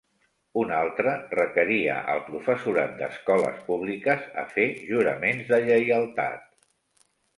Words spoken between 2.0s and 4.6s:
al professorat d'escoles públiques a